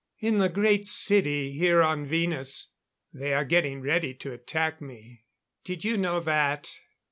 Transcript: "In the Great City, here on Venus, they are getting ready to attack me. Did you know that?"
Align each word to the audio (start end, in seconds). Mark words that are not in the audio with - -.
"In 0.17 0.39
the 0.39 0.49
Great 0.49 0.87
City, 0.87 1.51
here 1.51 1.83
on 1.83 2.07
Venus, 2.07 2.69
they 3.13 3.35
are 3.35 3.45
getting 3.45 3.81
ready 3.81 4.15
to 4.15 4.33
attack 4.33 4.81
me. 4.81 5.25
Did 5.63 5.83
you 5.85 5.95
know 5.95 6.19
that?" 6.19 6.71